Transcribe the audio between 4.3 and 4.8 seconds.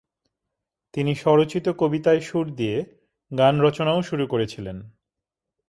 করেছিলেন।